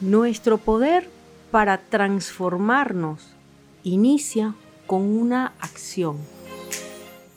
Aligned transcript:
Nuestro 0.00 0.56
poder 0.56 1.10
para 1.50 1.76
transformarnos 1.76 3.34
inicia 3.82 4.54
con 4.86 5.02
una 5.02 5.52
acción, 5.60 6.16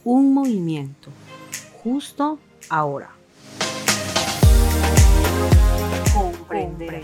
un 0.05 0.33
movimiento, 0.33 1.09
justo 1.83 2.39
ahora. 2.69 3.09
Comprender. 6.13 7.03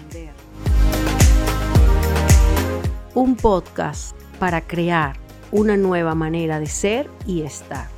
Un 3.13 3.35
podcast 3.35 4.15
para 4.39 4.61
crear 4.61 5.17
una 5.51 5.75
nueva 5.75 6.15
manera 6.15 6.61
de 6.61 6.67
ser 6.67 7.09
y 7.27 7.41
estar. 7.41 7.89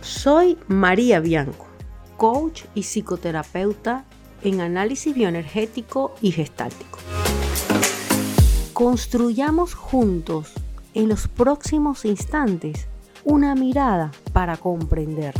Soy 0.00 0.58
María 0.68 1.18
Bianco, 1.18 1.66
coach 2.16 2.66
y 2.76 2.84
psicoterapeuta 2.84 4.04
en 4.44 4.60
análisis 4.60 5.14
bioenergético 5.14 6.14
y 6.20 6.32
gestáltico. 6.32 6.98
Construyamos 8.72 9.74
juntos 9.74 10.52
en 10.94 11.08
los 11.08 11.28
próximos 11.28 12.04
instantes 12.04 12.88
una 13.24 13.54
mirada 13.54 14.10
para 14.32 14.56
comprender. 14.56 15.34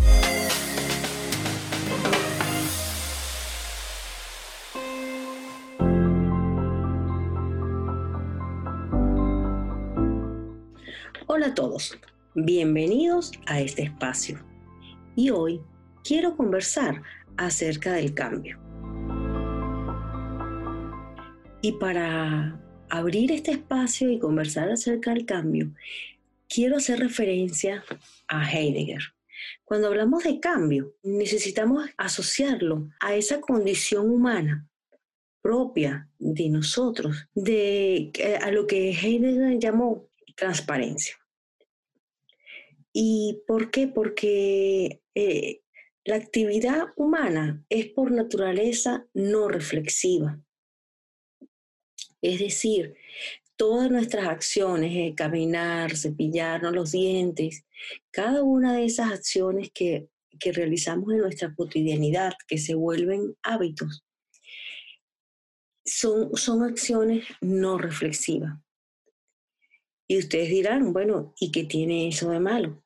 Hola 11.27 11.47
a 11.47 11.55
todos, 11.55 11.98
bienvenidos 12.34 13.33
a 13.47 13.61
este 13.61 13.83
espacio. 13.83 14.39
Y 15.16 15.30
hoy 15.30 15.61
quiero 16.05 16.37
conversar 16.37 17.03
acerca 17.37 17.92
del 17.95 18.14
cambio. 18.14 18.72
Y 21.64 21.70
para 21.70 22.60
abrir 22.91 23.30
este 23.30 23.52
espacio 23.52 24.10
y 24.10 24.18
conversar 24.18 24.68
acerca 24.68 25.14
del 25.14 25.24
cambio, 25.24 25.72
quiero 26.48 26.77
hacer 26.77 26.98
referencia 26.98 27.84
a 28.27 28.50
Heidegger. 28.50 29.00
Cuando 29.64 29.86
hablamos 29.86 30.24
de 30.24 30.40
cambio, 30.40 30.96
necesitamos 31.05 31.88
asociarlo 31.96 32.90
a 32.98 33.14
esa 33.14 33.40
condición 33.40 34.10
humana 34.10 34.68
propia 35.40 36.08
de 36.18 36.48
nosotros, 36.48 37.28
de, 37.33 38.10
eh, 38.18 38.38
a 38.42 38.50
lo 38.50 38.66
que 38.66 38.90
Heidegger 38.90 39.60
llamó 39.60 40.08
transparencia. 40.34 41.14
¿Y 42.92 43.40
por 43.46 43.70
qué? 43.70 43.86
Porque 43.86 45.00
eh, 45.14 45.60
la 46.05 46.16
actividad 46.16 46.88
humana 46.96 47.64
es 47.68 47.86
por 47.86 48.10
naturaleza 48.10 49.06
no 49.14 49.46
reflexiva. 49.46 50.40
Es 52.23 52.39
decir, 52.39 52.95
todas 53.56 53.91
nuestras 53.91 54.28
acciones, 54.28 54.92
eh, 54.95 55.15
caminar, 55.15 55.97
cepillarnos 55.97 56.73
los 56.73 56.92
dientes, 56.92 57.64
cada 58.11 58.42
una 58.42 58.75
de 58.77 58.84
esas 58.84 59.12
acciones 59.12 59.70
que, 59.75 60.09
que 60.39 60.53
realizamos 60.53 61.12
en 61.12 61.19
nuestra 61.19 61.55
cotidianidad, 61.55 62.33
que 62.47 62.59
se 62.59 62.75
vuelven 62.75 63.37
hábitos, 63.42 64.05
son, 65.84 66.34
son 66.37 66.62
acciones 66.62 67.25
no 67.41 67.77
reflexivas. 67.77 68.55
Y 70.09 70.19
ustedes 70.19 70.51
dirán, 70.51 70.92
bueno, 70.92 71.34
¿y 71.41 71.51
qué 71.51 71.64
tiene 71.64 72.09
eso 72.09 72.31
de 72.31 72.41
malo? 72.41 72.83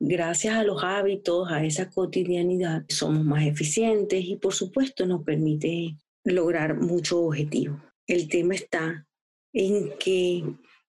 Gracias 0.00 0.54
a 0.54 0.62
los 0.62 0.82
hábitos, 0.82 1.50
a 1.50 1.64
esa 1.64 1.90
cotidianidad, 1.90 2.84
somos 2.88 3.24
más 3.24 3.44
eficientes 3.44 4.24
y 4.24 4.36
por 4.36 4.54
supuesto 4.54 5.06
nos 5.06 5.24
permite 5.24 5.96
lograr 6.24 6.76
muchos 6.76 7.18
objetivos. 7.18 7.87
El 8.08 8.28
tema 8.28 8.54
está 8.54 9.06
en 9.52 9.98
que 9.98 10.42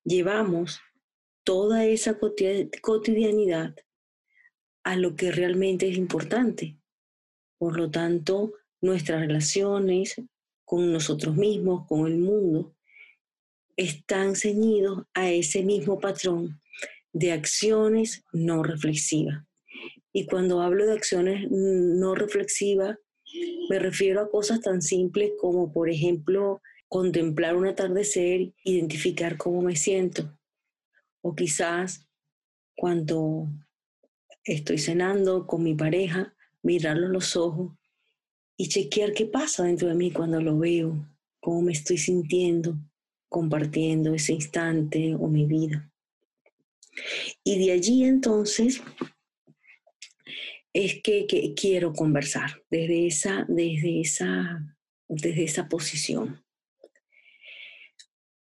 llevamos 0.06 0.80
toda 1.44 1.85
esa 1.85 2.18
cotidianidad 2.18 3.75
a 4.85 4.96
lo 4.96 5.18
que 5.18 5.29
realmente 5.29 5.90
es 5.90 5.97
importante. 5.97 6.78
Por 7.58 7.78
lo 7.78 7.91
tanto, 7.91 8.53
nuestras 8.79 9.19
relaciones 9.19 10.16
con 10.63 10.94
nosotros 10.94 11.35
mismos, 11.35 11.85
con 11.88 12.08
el 12.08 12.19
mundo, 12.19 12.74
están 13.75 14.38
ceñidos 14.38 15.03
a 15.13 15.29
ese 15.29 15.62
mismo 15.62 16.00
patrón 16.00 16.62
de 17.12 17.34
acciones 17.34 18.24
no 18.31 18.63
reflexivas. 18.63 19.44
Y 20.13 20.25
cuando 20.25 20.62
hablo 20.62 20.85
de 20.85 20.94
acciones 20.94 21.52
no 21.52 22.16
reflexivas, 22.16 22.97
me 23.69 23.78
refiero 23.78 24.22
a 24.22 24.29
cosas 24.31 24.62
tan 24.62 24.81
simples 24.81 25.34
como, 25.38 25.74
por 25.74 25.90
ejemplo, 25.90 26.62
contemplar 26.90 27.56
un 27.56 27.68
atardecer, 27.68 28.54
identificar 28.64 29.38
cómo 29.38 29.62
me 29.62 29.76
siento. 29.76 30.38
O 31.22 31.36
quizás 31.36 32.08
cuando 32.76 33.48
estoy 34.44 34.80
cenando 34.80 35.46
con 35.46 35.64
mi 35.64 35.76
pareja, 35.76 36.36
mirarlo 36.64 37.08
los 37.08 37.36
ojos 37.36 37.74
y 38.58 38.68
chequear 38.68 39.14
qué 39.14 39.26
pasa 39.26 39.64
dentro 39.64 39.88
de 39.88 39.96
mí 39.96 40.12
cuando 40.12 40.42
lo 40.42 40.58
veo, 40.58 41.08
cómo 41.40 41.62
me 41.62 41.72
estoy 41.72 41.98
sintiendo, 41.98 42.76
compartiendo 43.30 44.14
ese 44.14 44.34
instante 44.34 45.16
o 45.16 45.28
mi 45.28 45.46
vida. 45.46 45.92
Y 47.44 47.66
de 47.66 47.72
allí 47.72 48.04
entonces 48.04 48.82
es 50.74 51.02
que, 51.04 51.28
que 51.28 51.54
quiero 51.54 51.94
conversar 51.94 52.64
desde 52.70 53.08
esa, 53.08 53.46
desde 53.48 54.02
esa, 54.02 54.76
desde 55.08 55.44
esa 55.44 55.70
posición. 55.70 56.44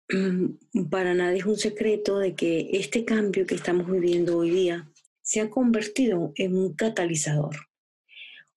para 0.91 1.15
nadie 1.15 1.39
es 1.39 1.47
un 1.47 1.59
secreto 1.59 2.19
de 2.19 2.35
que 2.35 2.71
este 2.73 3.05
cambio 3.05 3.47
que 3.47 3.55
estamos 3.55 3.91
viviendo 3.91 4.39
hoy 4.39 4.51
día 4.51 4.91
se 5.21 5.41
ha 5.41 5.51
convertido 5.51 6.33
en 6.37 6.57
un 6.57 6.75
catalizador 6.75 7.57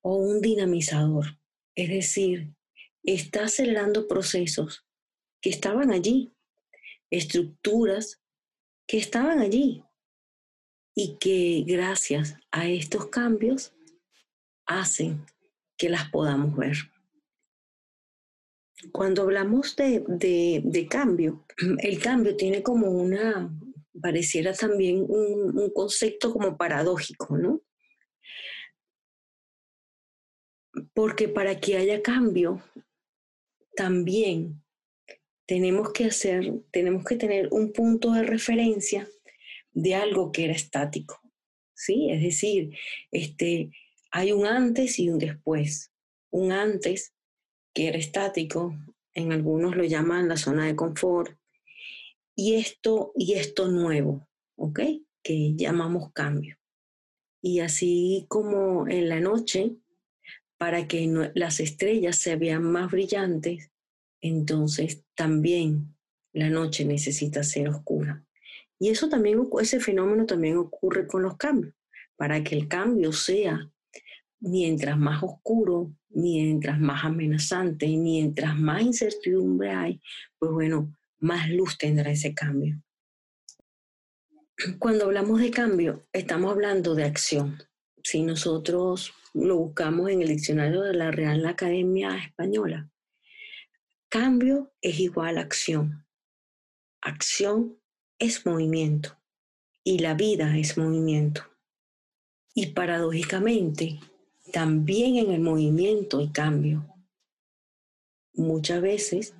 o 0.01 0.15
un 0.15 0.41
dinamizador. 0.41 1.37
Es 1.75 1.89
decir, 1.89 2.53
está 3.03 3.45
acelerando 3.45 4.07
procesos 4.07 4.85
que 5.41 5.49
estaban 5.49 5.91
allí, 5.91 6.31
estructuras 7.09 8.21
que 8.87 8.97
estaban 8.97 9.39
allí 9.39 9.83
y 10.95 11.17
que 11.17 11.63
gracias 11.65 12.35
a 12.51 12.67
estos 12.67 13.07
cambios 13.07 13.73
hacen 14.65 15.25
que 15.77 15.89
las 15.89 16.09
podamos 16.09 16.55
ver. 16.55 16.90
Cuando 18.91 19.23
hablamos 19.23 19.75
de, 19.75 20.87
cambio, 20.89 21.45
el 21.79 21.99
cambio 21.99 22.35
tiene 22.35 22.63
como 22.63 22.89
una, 22.89 23.51
pareciera 24.01 24.53
también 24.53 25.05
un, 25.07 25.57
un 25.57 25.69
concepto 25.71 26.31
como 26.31 26.57
paradójico, 26.57 27.37
¿no? 27.37 27.61
Porque 30.93 31.27
para 31.27 31.59
que 31.59 31.77
haya 31.77 32.01
cambio, 32.01 32.63
también 33.75 34.61
tenemos 35.45 35.91
que 35.91 36.05
hacer, 36.05 36.61
tenemos 36.71 37.03
que 37.03 37.17
tener 37.17 37.49
un 37.51 37.73
punto 37.73 38.13
de 38.13 38.23
referencia 38.23 39.07
de 39.73 39.95
algo 39.95 40.31
que 40.31 40.45
era 40.45 40.53
estático, 40.53 41.21
¿sí? 41.73 42.09
Es 42.09 42.21
decir, 42.21 42.71
este, 43.11 43.71
hay 44.11 44.31
un 44.31 44.45
antes 44.45 44.99
y 44.99 45.09
un 45.09 45.19
después. 45.19 45.91
Un 46.29 46.51
antes 46.51 47.13
que 47.73 47.87
era 47.87 47.97
estático, 47.97 48.75
en 49.13 49.31
algunos 49.31 49.75
lo 49.75 49.83
llaman 49.83 50.27
la 50.27 50.37
zona 50.37 50.65
de 50.65 50.75
confort, 50.75 51.37
y 52.35 52.55
esto, 52.55 53.11
y 53.15 53.33
esto 53.33 53.67
nuevo, 53.67 54.27
¿ok? 54.55 54.79
Que 55.23 55.53
llamamos 55.55 56.11
cambio. 56.13 56.57
Y 57.41 57.59
así 57.59 58.25
como 58.29 58.87
en 58.87 59.09
la 59.09 59.19
noche, 59.19 59.75
para 60.57 60.87
que 60.87 61.31
las 61.33 61.59
estrellas 61.59 62.17
se 62.17 62.35
vean 62.35 62.63
más 62.63 62.91
brillantes, 62.91 63.71
entonces 64.21 65.03
también 65.15 65.95
la 66.33 66.49
noche 66.49 66.85
necesita 66.85 67.43
ser 67.43 67.67
oscura. 67.69 68.23
Y 68.79 68.89
eso 68.89 69.09
también, 69.09 69.47
ese 69.59 69.79
fenómeno 69.79 70.25
también 70.25 70.57
ocurre 70.57 71.07
con 71.07 71.23
los 71.23 71.37
cambios. 71.37 71.73
Para 72.15 72.43
que 72.43 72.55
el 72.55 72.67
cambio 72.67 73.11
sea 73.11 73.71
mientras 74.41 74.97
más 74.97 75.23
oscuro, 75.23 75.95
mientras 76.09 76.79
más 76.79 77.05
amenazante, 77.05 77.87
mientras 77.87 78.57
más 78.57 78.81
incertidumbre 78.81 79.71
hay, 79.71 80.01
pues 80.37 80.51
bueno, 80.51 80.93
más 81.19 81.49
luz 81.49 81.77
tendrá 81.77 82.11
ese 82.11 82.33
cambio. 82.33 82.81
Cuando 84.79 85.05
hablamos 85.05 85.39
de 85.39 85.51
cambio, 85.51 86.07
estamos 86.11 86.51
hablando 86.51 86.93
de 86.93 87.05
acción. 87.05 87.57
Si 88.03 88.23
nosotros 88.23 89.13
lo 89.33 89.57
buscamos 89.57 90.09
en 90.09 90.21
el 90.21 90.27
diccionario 90.27 90.81
de 90.81 90.93
la 90.93 91.11
Real 91.11 91.45
Academia 91.45 92.17
Española, 92.17 92.89
cambio 94.09 94.73
es 94.81 94.99
igual 94.99 95.37
a 95.37 95.41
acción. 95.41 96.05
Acción 97.01 97.79
es 98.19 98.45
movimiento 98.45 99.17
y 99.83 99.99
la 99.99 100.13
vida 100.13 100.57
es 100.57 100.77
movimiento. 100.77 101.43
Y 102.53 102.67
paradójicamente, 102.67 103.99
también 104.51 105.17
en 105.17 105.31
el 105.31 105.41
movimiento 105.41 106.21
y 106.21 106.29
cambio. 106.29 106.87
muchas 108.33 108.81
veces 108.81 109.35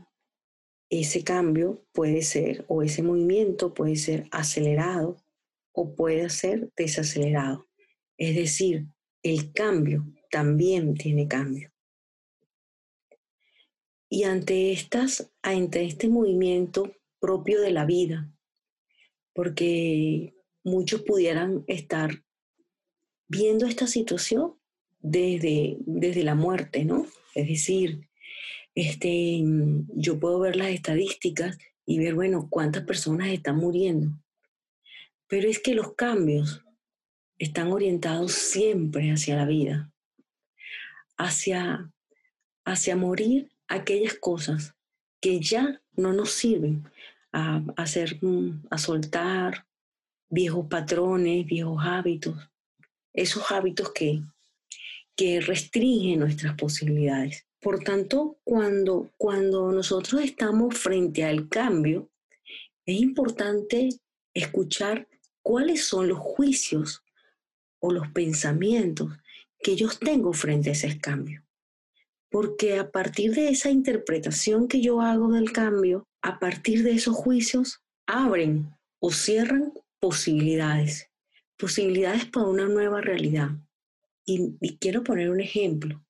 ese 0.90 1.24
cambio 1.24 1.86
puede 1.94 2.22
ser, 2.22 2.66
o 2.68 2.84
ese 2.84 3.02
movimiento 3.02 3.74
puede 3.74 3.96
ser 3.96 4.28
acelerado 4.32 5.18
o 5.74 5.96
puede 5.96 6.30
ser 6.30 6.72
desacelerado. 6.76 7.68
Es 8.18 8.36
decir, 8.36 8.88
el 9.24 9.54
cambio 9.54 10.06
también 10.30 10.96
tiene 10.96 11.28
cambio. 11.30 11.72
Y 14.10 14.24
ante, 14.24 14.74
estas, 14.74 15.32
ante 15.42 15.86
este 15.86 16.10
movimiento 16.10 16.92
propio 17.22 17.62
de 17.62 17.72
la 17.72 17.86
vida, 17.86 18.30
porque 19.34 20.36
muchos 20.66 21.04
pudieran 21.04 21.64
estar 21.68 22.26
viendo 23.30 23.66
esta 23.66 23.88
situación 23.88 24.61
desde, 25.02 25.78
desde 25.80 26.24
la 26.24 26.36
muerte, 26.36 26.86
¿no? 26.86 27.06
Es 27.36 27.48
decir, 27.48 28.08
este, 28.76 29.44
yo 29.96 30.20
puedo 30.20 30.40
ver 30.40 30.56
las 30.56 30.70
estadísticas 30.70 31.58
y 31.86 32.00
ver, 32.00 32.16
bueno, 32.16 32.48
cuántas 32.50 32.84
personas 32.84 33.30
están 33.30 33.58
muriendo. 33.58 34.12
Pero 35.28 35.48
es 35.48 35.60
que 35.60 35.76
los 35.76 35.96
cambios 35.96 36.64
están 37.38 37.72
orientados 37.72 38.34
siempre 38.34 39.12
hacia 39.12 39.36
la 39.36 39.46
vida, 39.46 39.92
hacia, 41.18 41.92
hacia 42.66 42.96
morir 42.96 43.52
aquellas 43.68 44.14
cosas 44.16 44.76
que 45.20 45.40
ya 45.40 45.82
no 45.94 46.14
nos 46.14 46.32
sirven 46.32 46.84
a, 47.32 47.64
hacer, 47.78 48.20
a 48.70 48.78
soltar 48.78 49.66
viejos 50.30 50.68
patrones, 50.68 51.46
viejos 51.46 51.82
hábitos, 51.84 52.50
esos 53.14 53.52
hábitos 53.52 53.92
que, 53.92 54.22
que 55.22 55.40
restringen 55.40 56.20
nuestras 56.20 56.56
posibilidades. 56.56 57.46
Por 57.62 57.84
tanto, 57.84 58.40
cuando, 58.44 59.12
cuando 59.18 59.72
nosotros 59.72 60.20
estamos 60.24 60.76
frente 60.76 61.24
al 61.24 61.48
cambio, 61.48 62.10
es 62.88 63.00
importante 63.00 63.90
escuchar 64.34 65.08
cuáles 65.44 65.86
son 65.86 66.08
los 66.08 66.18
juicios 66.18 67.04
o 67.80 67.92
los 67.92 68.08
pensamientos 68.08 69.10
que 69.60 69.76
yo 69.76 69.90
tengo 69.90 70.34
frente 70.34 70.70
a 70.70 70.72
ese 70.72 70.98
cambio. 70.98 71.44
Porque 72.32 72.80
a 72.80 72.90
partir 72.90 73.36
de 73.36 73.50
esa 73.50 73.70
interpretación 73.70 74.68
que 74.68 74.82
yo 74.82 75.02
hago 75.02 75.32
del 75.34 75.52
cambio, 75.52 76.08
a 76.24 76.40
partir 76.40 76.82
de 76.82 76.94
esos 76.94 77.16
juicios, 77.16 77.84
abren 78.08 78.74
o 79.00 79.12
cierran 79.12 79.72
posibilidades, 80.00 81.12
posibilidades 81.60 82.26
para 82.26 82.48
una 82.48 82.68
nueva 82.68 83.02
realidad. 83.02 83.52
Y, 84.26 84.78
quiero 84.80 85.04
poner 85.04 85.30
un 85.30 85.42
ejemplo. 85.42 86.04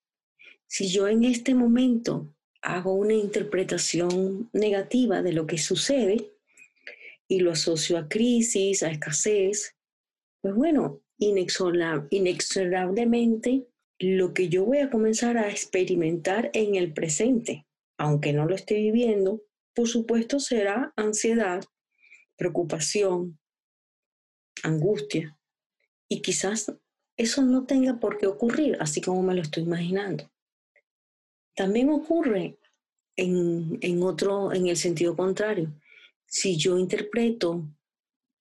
Si 0.68 0.90
yo 0.90 1.08
en 1.08 1.24
este 1.24 1.56
momento 1.56 2.36
hago 2.62 2.94
una 2.94 3.14
interpretación 3.14 4.50
negativa 4.54 5.22
de 5.22 5.34
lo 5.34 5.48
que 5.48 5.58
sucede 5.58 6.32
y 7.28 7.40
lo 7.40 7.52
asocio 7.52 7.98
a 7.98 8.08
crisis, 8.08 8.84
a 8.84 8.92
escasez, 8.92 9.76
pues 10.42 10.56
bueno, 10.56 11.02
inexorablemente 11.18 13.68
lo 14.00 14.34
que 14.34 14.50
yo 14.50 14.66
voy 14.66 14.80
a 14.80 14.90
comenzar 14.90 15.38
a 15.38 15.50
experimentar 15.50 16.50
en 16.54 16.76
el 16.76 16.94
presente, 16.94 17.66
aunque 17.98 18.34
no 18.34 18.46
lo 18.46 18.56
esté 18.56 18.76
viviendo, 18.76 19.44
por 19.74 19.88
supuesto 19.88 20.40
será 20.40 20.94
ansiedad, 20.96 21.64
preocupación, 22.36 23.40
angustia. 24.64 25.38
Y 26.10 26.22
quizás 26.22 26.74
eso 27.22 27.42
no 27.44 27.66
tenga 27.66 28.00
por 28.00 28.18
qué 28.18 28.28
ocurrir, 28.28 28.78
así 28.80 29.02
como 29.02 29.22
me 29.22 29.36
lo 29.36 29.42
estoy 29.42 29.64
imaginando. 29.64 30.30
También 31.56 31.90
ocurre 31.90 32.58
en, 33.16 33.78
en 33.82 34.04
otro, 34.04 34.54
en 34.54 34.68
el 34.68 34.78
sentido 34.78 35.16
contrario. 35.16 35.72
Si 36.26 36.58
yo 36.58 36.78
interpreto 36.78 37.68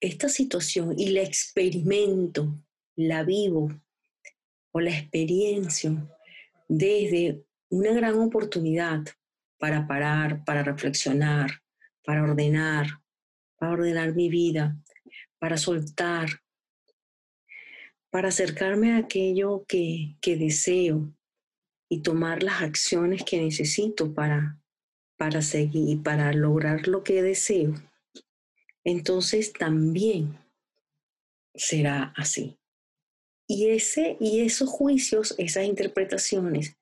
esta 0.00 0.29
situación 0.29 0.99
y 0.99 1.11
la 1.11 1.23
experimento, 1.23 2.59
la 2.97 3.23
vivo 3.23 3.71
o 4.73 4.81
la 4.81 4.91
experiencia 4.91 5.93
desde 6.69 7.44
una 7.69 7.93
gran 7.93 8.19
oportunidad 8.19 9.05
para 9.59 9.87
parar, 9.87 10.43
para 10.44 10.62
reflexionar, 10.62 11.50
para 12.05 12.23
ordenar, 12.23 12.87
para 13.56 13.73
ordenar 13.73 14.15
mi 14.15 14.31
vida, 14.31 14.77
para 15.38 15.59
soltar, 15.59 16.29
para 18.10 18.28
acercarme 18.28 18.92
a 18.92 18.98
aquello 18.98 19.64
que, 19.66 20.16
que 20.20 20.36
deseo, 20.36 21.12
y 21.90 22.02
tomar 22.02 22.42
las 22.42 22.62
acciones 22.62 23.24
que 23.24 23.42
necesito 23.42 24.14
para, 24.14 24.58
para 25.18 25.42
seguir, 25.42 26.02
para 26.02 26.32
lograr 26.32 26.86
lo 26.86 27.02
que 27.02 27.20
deseo, 27.20 27.74
entonces 28.84 29.52
también 29.52 30.38
será 31.54 32.14
así. 32.16 32.56
Y, 33.48 33.70
ese, 33.70 34.16
y 34.20 34.40
esos 34.40 34.68
juicios, 34.68 35.34
esas 35.36 35.64
interpretaciones, 35.64 36.76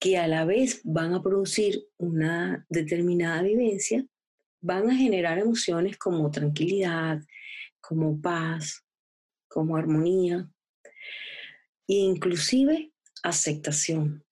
que 0.00 0.16
a 0.16 0.26
la 0.26 0.46
vez 0.46 0.80
van 0.84 1.12
a 1.12 1.22
producir 1.22 1.86
una 1.98 2.64
determinada 2.70 3.42
vivencia, 3.42 4.06
van 4.62 4.88
a 4.88 4.96
generar 4.96 5.38
emociones 5.38 5.98
como 5.98 6.30
tranquilidad, 6.30 7.20
como 7.80 8.18
paz, 8.18 8.86
como 9.58 9.76
armonía, 9.76 10.48
e 11.88 11.94
inclusive 11.94 12.92
aceptación, 13.24 14.24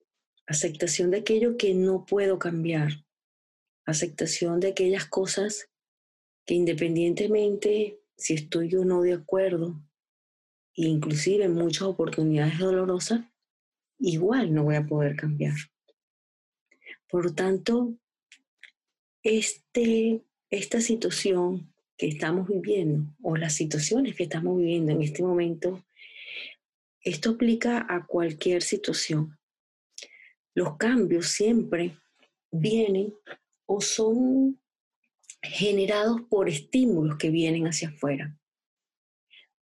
aceptación 0.46 1.10
de 1.10 1.16
aquello 1.16 1.56
que 1.56 1.74
no 1.74 2.06
puedo 2.06 2.38
cambiar, 2.38 3.04
aceptación 3.86 4.60
de 4.60 4.68
aquellas 4.68 5.04
cosas 5.06 5.68
que 6.46 6.54
independientemente 6.54 7.98
si 8.16 8.34
estoy 8.34 8.72
o 8.76 8.84
no 8.84 9.02
de 9.02 9.14
acuerdo, 9.14 9.82
inclusive 10.74 11.46
en 11.46 11.54
muchas 11.54 11.82
oportunidades 11.82 12.60
dolorosas, 12.60 13.24
igual 13.98 14.54
no 14.54 14.62
voy 14.62 14.76
a 14.76 14.86
poder 14.86 15.16
cambiar. 15.16 15.56
Por 17.08 17.34
tanto, 17.34 17.98
este, 19.24 20.24
esta 20.50 20.80
situación 20.80 21.74
que 21.96 22.08
estamos 22.08 22.48
viviendo 22.48 23.06
o 23.22 23.36
las 23.36 23.54
situaciones 23.54 24.14
que 24.14 24.24
estamos 24.24 24.58
viviendo 24.58 24.92
en 24.92 25.02
este 25.02 25.22
momento 25.22 25.84
esto 27.06 27.30
aplica 27.30 27.86
a 27.88 28.04
cualquier 28.04 28.62
situación. 28.62 29.38
Los 30.54 30.76
cambios 30.76 31.28
siempre 31.28 31.96
vienen 32.50 33.14
o 33.64 33.80
son 33.80 34.60
generados 35.40 36.22
por 36.22 36.48
estímulos 36.48 37.16
que 37.16 37.30
vienen 37.30 37.68
hacia 37.68 37.90
afuera. 37.90 38.36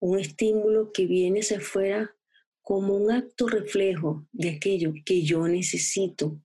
Un 0.02 0.20
estímulo 0.20 0.92
que 0.92 1.06
viene 1.06 1.40
hacia 1.40 1.60
afuera 1.60 2.14
como 2.62 2.98
un 2.98 3.10
acto 3.10 3.48
reflejo 3.48 4.28
de 4.34 4.50
aquello 4.50 4.94
que 5.06 5.24
yo 5.24 5.48
necesito 5.48 6.42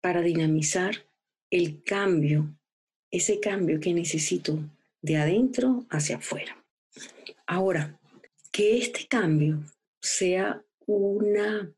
para 0.00 0.22
dinamizar 0.22 1.06
el 1.50 1.82
cambio, 1.82 2.56
ese 3.10 3.38
cambio 3.38 3.80
que 3.80 3.92
necesito 3.92 4.58
de 5.02 5.16
adentro 5.16 5.86
hacia 5.90 6.16
afuera. 6.16 6.64
Ahora, 7.46 7.98
que 8.52 8.78
este 8.78 9.06
cambio 9.06 9.64
sea 10.00 10.62
una, 10.86 11.72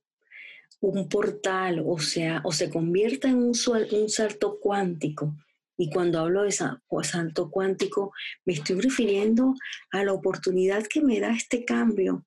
un 0.81 1.09
portal, 1.09 1.83
o 1.87 1.99
sea, 1.99 2.41
o 2.45 2.53
se 2.53 2.71
convierta 2.71 3.29
en 3.29 3.37
un, 3.37 3.55
salto 3.55 4.59
cuántico. 4.61 5.37
Y 5.77 5.91
cuando 5.91 6.21
hablo 6.21 6.43
de 6.43 6.53
salto 6.53 7.51
cuántico, 7.51 8.13
me 8.45 8.55
estoy 8.55 8.81
refiriendo 8.81 9.55
a 9.91 10.05
la 10.05 10.13
oportunidad 10.13 10.87
que 10.87 11.01
me 11.01 11.21
da 11.21 11.35
este 11.35 11.65
cambio 11.65 12.27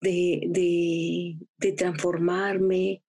de, 0.00 0.42
de, 0.48 1.36
de 1.56 1.72
transformarme, 1.72 3.02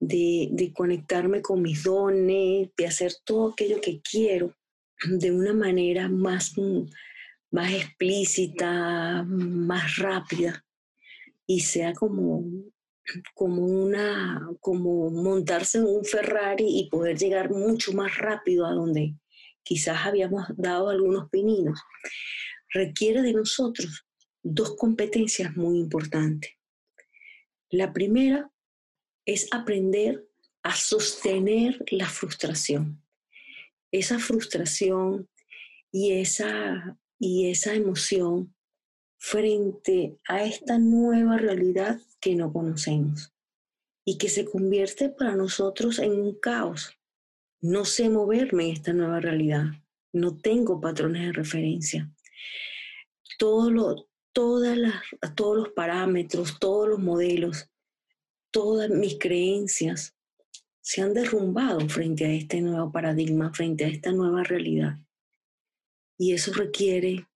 de, 0.00 0.48
de, 0.52 0.72
conectarme 0.72 1.42
con 1.42 1.62
mis 1.62 1.84
dones, 1.84 2.70
de 2.76 2.86
hacer 2.86 3.12
todo 3.24 3.52
aquello 3.52 3.80
que 3.80 4.00
quiero 4.00 4.54
de 5.08 5.32
una 5.32 5.52
manera 5.52 6.08
más, 6.08 6.54
más 7.50 7.72
explícita, 7.72 9.24
más 9.24 9.96
rápida 9.96 10.64
y 11.46 11.60
sea 11.60 11.92
como, 11.92 12.44
como 13.34 13.64
una, 13.64 14.48
como 14.60 15.10
montarse 15.10 15.78
en 15.78 15.84
un 15.84 16.04
Ferrari 16.04 16.66
y 16.66 16.88
poder 16.88 17.18
llegar 17.18 17.50
mucho 17.50 17.92
más 17.92 18.16
rápido 18.18 18.66
a 18.66 18.72
donde 18.72 19.14
quizás 19.62 20.06
habíamos 20.06 20.46
dado 20.56 20.88
algunos 20.88 21.28
pininos, 21.30 21.80
requiere 22.72 23.22
de 23.22 23.32
nosotros 23.32 24.06
dos 24.42 24.76
competencias 24.76 25.56
muy 25.56 25.78
importantes. 25.78 26.52
La 27.70 27.92
primera 27.92 28.50
es 29.24 29.48
aprender 29.52 30.26
a 30.62 30.74
sostener 30.74 31.82
la 31.90 32.08
frustración. 32.08 33.01
Esa 33.92 34.18
frustración 34.18 35.28
y 35.92 36.12
esa, 36.12 36.98
y 37.18 37.50
esa 37.50 37.74
emoción 37.74 38.54
frente 39.18 40.18
a 40.26 40.44
esta 40.44 40.78
nueva 40.78 41.36
realidad 41.36 42.00
que 42.20 42.34
no 42.34 42.52
conocemos 42.52 43.32
y 44.04 44.18
que 44.18 44.28
se 44.28 44.44
convierte 44.44 45.10
para 45.10 45.36
nosotros 45.36 46.00
en 46.00 46.12
un 46.12 46.34
caos 46.40 46.98
no 47.62 47.84
sé 47.84 48.08
moverme 48.08 48.64
en 48.64 48.72
esta 48.72 48.92
nueva 48.92 49.20
realidad, 49.20 49.66
no 50.12 50.36
tengo 50.36 50.80
patrones 50.80 51.26
de 51.26 51.32
referencia. 51.32 52.12
Todo 53.38 54.08
todas 54.32 54.76
las, 54.76 54.94
todos 55.36 55.56
los 55.58 55.68
parámetros, 55.68 56.58
todos 56.58 56.88
los 56.88 56.98
modelos, 56.98 57.70
todas 58.50 58.90
mis 58.90 59.16
creencias 59.18 60.16
se 60.82 61.00
han 61.00 61.14
derrumbado 61.14 61.88
frente 61.88 62.26
a 62.26 62.32
este 62.32 62.60
nuevo 62.60 62.90
paradigma, 62.90 63.54
frente 63.54 63.84
a 63.84 63.88
esta 63.88 64.12
nueva 64.12 64.42
realidad. 64.42 64.98
Y 66.18 66.32
eso 66.32 66.52
requiere 66.52 67.28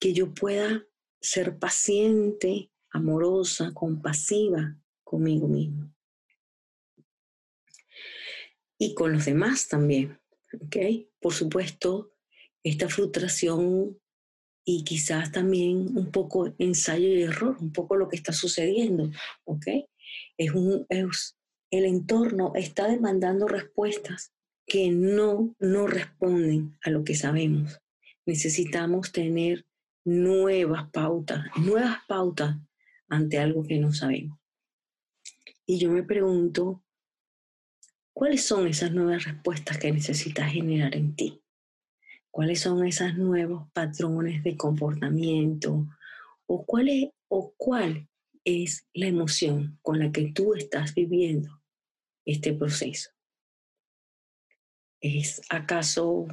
que 0.00 0.14
yo 0.14 0.32
pueda 0.34 0.84
ser 1.20 1.58
paciente, 1.58 2.70
amorosa, 2.90 3.72
compasiva 3.74 4.76
conmigo 5.04 5.46
mismo. 5.46 5.94
Y 8.78 8.94
con 8.94 9.12
los 9.12 9.26
demás 9.26 9.68
también. 9.68 10.18
¿ok? 10.60 10.76
Por 11.20 11.34
supuesto, 11.34 12.14
esta 12.64 12.88
frustración 12.88 13.98
y 14.64 14.84
quizás 14.84 15.30
también 15.30 15.96
un 15.96 16.10
poco 16.10 16.54
ensayo 16.58 17.08
y 17.08 17.22
error, 17.22 17.56
un 17.60 17.72
poco 17.72 17.96
lo 17.96 18.08
que 18.08 18.16
está 18.16 18.32
sucediendo, 18.32 19.10
¿ok? 19.44 19.66
Es 20.38 20.52
un, 20.52 20.86
el 21.72 21.84
entorno 21.84 22.52
está 22.54 22.86
demandando 22.86 23.48
respuestas 23.48 24.32
que 24.66 24.90
no, 24.90 25.56
no 25.58 25.88
responden 25.88 26.78
a 26.84 26.90
lo 26.90 27.02
que 27.02 27.16
sabemos. 27.16 27.80
Necesitamos 28.26 29.10
tener 29.10 29.66
nuevas 30.04 30.88
pautas, 30.90 31.46
nuevas 31.56 31.98
pautas 32.06 32.56
ante 33.08 33.38
algo 33.38 33.64
que 33.64 33.78
no 33.78 33.92
sabemos. 33.92 34.38
Y 35.66 35.78
yo 35.78 35.90
me 35.90 36.04
pregunto, 36.04 36.84
¿cuáles 38.12 38.44
son 38.44 38.68
esas 38.68 38.92
nuevas 38.92 39.24
respuestas 39.24 39.78
que 39.78 39.90
necesitas 39.90 40.52
generar 40.52 40.94
en 40.94 41.16
ti? 41.16 41.42
cuáles 42.32 42.60
son 42.60 42.84
esos 42.86 43.14
nuevos 43.16 43.70
patrones 43.72 44.42
de 44.42 44.56
comportamiento 44.56 45.86
o 46.46 46.64
cuál 46.64 46.88
es, 46.88 47.10
o 47.28 47.52
cuál 47.58 48.08
es 48.44 48.88
la 48.94 49.06
emoción 49.06 49.78
con 49.82 49.98
la 49.98 50.10
que 50.10 50.32
tú 50.32 50.54
estás 50.54 50.94
viviendo 50.94 51.61
este 52.24 52.52
proceso. 52.52 53.10
¿Es 55.00 55.42
acaso 55.50 56.28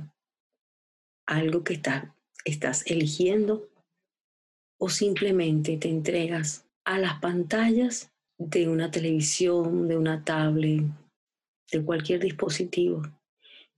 algo 1.25 1.63
que 1.63 1.81
estás 2.46 2.86
eligiendo 2.86 3.69
o 4.79 4.89
simplemente 4.89 5.77
te 5.77 5.89
entregas 5.89 6.65
a 6.86 6.98
las 6.98 7.19
pantallas 7.19 8.12
de 8.38 8.69
una 8.69 8.89
televisión, 8.89 9.88
de 9.88 9.98
una 9.98 10.24
tablet, 10.24 10.86
de 11.72 11.84
cualquier 11.84 12.22
dispositivo 12.22 13.03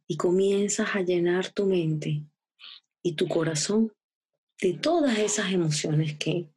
y 0.07 0.17
comienzas 0.17 0.95
a 0.95 1.01
llenar 1.01 1.49
tu 1.49 1.65
mente 1.65 2.23
y 3.03 3.13
tu 3.13 3.27
corazón 3.27 3.91
de 4.61 4.73
todas 4.73 5.17
esas 5.17 5.51
emociones 5.51 6.17
que 6.17 6.47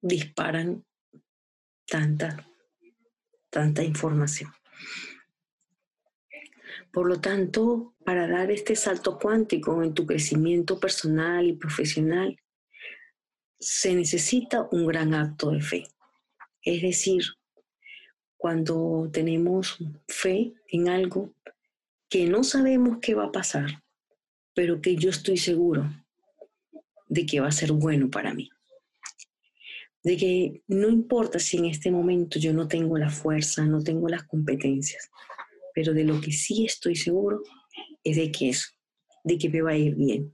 disparan 0.00 0.84
tanta, 1.86 2.48
tanta 3.50 3.82
información. 3.84 4.50
Por 6.92 7.08
lo 7.08 7.20
tanto, 7.20 7.94
para 8.04 8.26
dar 8.26 8.50
este 8.50 8.76
salto 8.76 9.18
cuántico 9.18 9.82
en 9.82 9.94
tu 9.94 10.06
crecimiento 10.06 10.78
personal 10.78 11.46
y 11.46 11.52
profesional, 11.54 12.38
se 13.58 13.94
necesita 13.94 14.68
un 14.70 14.86
gran 14.86 15.14
acto 15.14 15.50
de 15.50 15.60
fe. 15.60 15.86
Es 16.62 16.82
decir, 16.82 17.22
cuando 18.36 19.08
tenemos 19.12 19.78
fe 20.08 20.54
en 20.68 20.88
algo, 20.88 21.34
que 22.08 22.26
no 22.26 22.44
sabemos 22.44 22.98
qué 23.00 23.14
va 23.14 23.26
a 23.26 23.32
pasar, 23.32 23.82
pero 24.54 24.80
que 24.80 24.96
yo 24.96 25.10
estoy 25.10 25.36
seguro 25.36 25.90
de 27.08 27.26
que 27.26 27.40
va 27.40 27.48
a 27.48 27.52
ser 27.52 27.72
bueno 27.72 28.08
para 28.10 28.34
mí. 28.34 28.48
De 30.02 30.16
que 30.16 30.62
no 30.68 30.88
importa 30.88 31.38
si 31.38 31.56
en 31.56 31.66
este 31.66 31.90
momento 31.90 32.38
yo 32.38 32.52
no 32.52 32.68
tengo 32.68 32.96
la 32.96 33.10
fuerza, 33.10 33.64
no 33.64 33.82
tengo 33.82 34.08
las 34.08 34.24
competencias, 34.24 35.10
pero 35.74 35.92
de 35.92 36.04
lo 36.04 36.20
que 36.20 36.32
sí 36.32 36.64
estoy 36.64 36.96
seguro 36.96 37.42
es 38.04 38.16
de 38.16 38.30
que 38.30 38.50
eso, 38.50 38.68
de 39.24 39.36
que 39.36 39.48
me 39.48 39.62
va 39.62 39.72
a 39.72 39.76
ir 39.76 39.96
bien, 39.96 40.32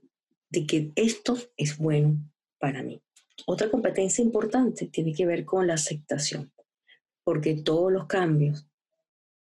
de 0.50 0.66
que 0.66 0.92
esto 0.94 1.38
es 1.56 1.78
bueno 1.78 2.18
para 2.58 2.82
mí. 2.82 3.02
Otra 3.46 3.70
competencia 3.70 4.22
importante 4.22 4.88
tiene 4.88 5.14
que 5.14 5.26
ver 5.26 5.44
con 5.44 5.66
la 5.66 5.74
aceptación, 5.74 6.52
porque 7.24 7.54
todos 7.54 7.90
los 7.90 8.06
cambios 8.06 8.66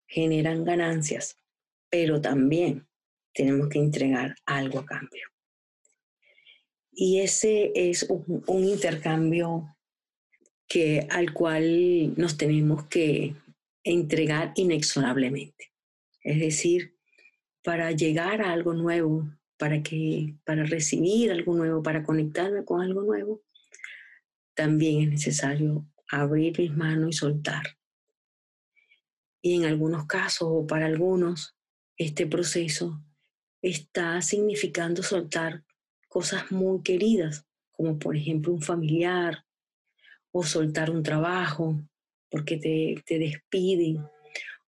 generan 0.06 0.64
ganancias 0.64 1.36
pero 1.90 2.20
también 2.20 2.86
tenemos 3.34 3.68
que 3.68 3.80
entregar 3.80 4.36
algo 4.46 4.78
a 4.78 4.86
cambio. 4.86 5.28
Y 6.92 7.20
ese 7.20 7.72
es 7.74 8.08
un, 8.08 8.64
intercambio 8.64 9.76
que, 10.70 11.08
al 11.10 11.32
cual 11.32 12.14
nos 12.16 12.36
tenemos 12.36 12.86
que 12.86 13.34
entregar 13.82 14.52
inexorablemente. 14.54 15.72
Es 16.22 16.38
decir, 16.38 16.96
para 17.64 17.90
llegar 17.90 18.40
a 18.40 18.52
algo 18.52 18.72
nuevo, 18.72 19.28
para, 19.58 19.82
que, 19.82 20.36
para 20.44 20.62
recibir 20.62 21.32
algo 21.32 21.56
nuevo, 21.56 21.82
para 21.82 22.04
conectarme 22.04 22.64
con 22.64 22.82
algo 22.82 23.02
nuevo, 23.02 23.42
también 24.54 25.02
es 25.02 25.10
necesario 25.10 25.88
abrir 26.08 26.56
mis 26.60 26.76
manos 26.76 27.10
y 27.10 27.12
soltar. 27.14 27.64
Y 29.42 29.56
en 29.56 29.64
algunos 29.64 30.06
casos, 30.06 30.46
o 30.48 30.66
para 30.68 30.86
algunos, 30.86 31.56
este 31.96 32.28
proceso 32.28 33.02
está 33.60 34.22
significando 34.22 35.02
soltar 35.02 35.64
cosas 36.06 36.52
muy 36.52 36.82
queridas, 36.84 37.44
como 37.72 37.98
por 37.98 38.16
ejemplo 38.16 38.52
un 38.52 38.62
familiar, 38.62 39.44
o 40.32 40.42
soltar 40.44 40.90
un 40.90 41.02
trabajo 41.02 41.80
porque 42.30 42.56
te, 42.56 43.02
te 43.04 43.18
despiden, 43.18 44.04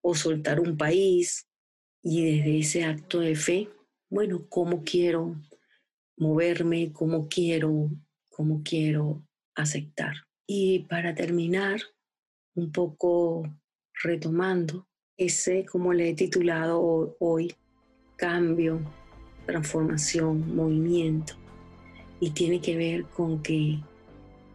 o 0.00 0.14
soltar 0.14 0.60
un 0.60 0.76
país. 0.76 1.46
Y 2.02 2.24
desde 2.24 2.58
ese 2.58 2.84
acto 2.84 3.20
de 3.20 3.36
fe, 3.36 3.68
bueno, 4.10 4.44
¿cómo 4.48 4.82
quiero 4.82 5.36
moverme? 6.16 6.92
¿Cómo 6.92 7.28
quiero, 7.28 7.90
cómo 8.28 8.62
quiero 8.64 9.22
aceptar? 9.54 10.14
Y 10.46 10.80
para 10.80 11.14
terminar, 11.14 11.80
un 12.54 12.72
poco 12.72 13.44
retomando, 14.02 14.88
ese, 15.16 15.64
como 15.64 15.92
le 15.92 16.10
he 16.10 16.14
titulado 16.14 17.16
hoy, 17.20 17.54
cambio, 18.16 18.80
transformación, 19.46 20.54
movimiento. 20.54 21.34
Y 22.18 22.30
tiene 22.30 22.60
que 22.60 22.76
ver 22.76 23.04
con 23.04 23.42
que 23.42 23.80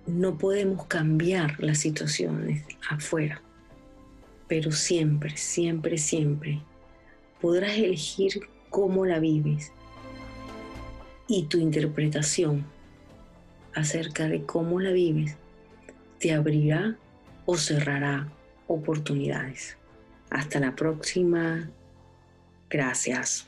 no 0.08 0.38
podemos 0.38 0.86
cambiar 0.86 1.62
las 1.62 1.80
situaciones 1.80 2.64
afuera, 2.90 3.42
pero 4.48 4.72
siempre, 4.72 5.36
siempre, 5.36 5.98
siempre 5.98 6.62
podrás 7.42 7.78
elegir 7.78 8.48
cómo 8.70 9.06
la 9.06 9.20
vives 9.20 9.72
y 11.28 11.44
tu 11.44 11.60
interpretación 11.60 12.66
acerca 13.76 14.28
de 14.28 14.44
cómo 14.44 14.80
la 14.80 14.92
vives 14.92 15.36
te 16.20 16.34
abrirá 16.34 16.98
o 17.46 17.58
cerrará 17.58 18.32
oportunidades. 18.68 19.78
Hasta 20.30 20.60
la 20.60 20.76
próxima. 20.76 21.70
Gracias. 22.70 23.48